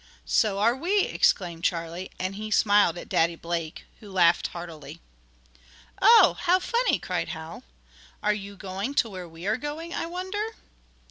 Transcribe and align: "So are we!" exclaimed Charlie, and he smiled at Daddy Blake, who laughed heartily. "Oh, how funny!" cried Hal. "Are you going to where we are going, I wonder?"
"So 0.25 0.57
are 0.57 0.75
we!" 0.75 1.01
exclaimed 1.01 1.63
Charlie, 1.63 2.09
and 2.17 2.33
he 2.33 2.49
smiled 2.49 2.97
at 2.97 3.07
Daddy 3.07 3.35
Blake, 3.35 3.85
who 3.99 4.11
laughed 4.11 4.47
heartily. 4.47 4.99
"Oh, 6.01 6.37
how 6.39 6.57
funny!" 6.57 6.97
cried 6.97 7.27
Hal. 7.29 7.61
"Are 8.23 8.33
you 8.33 8.55
going 8.55 8.95
to 8.95 9.09
where 9.11 9.29
we 9.29 9.45
are 9.45 9.57
going, 9.57 9.93
I 9.93 10.07
wonder?" 10.07 10.55